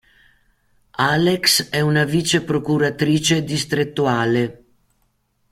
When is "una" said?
1.79-2.05